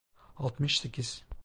[0.37, 1.25] Altmış sekiz.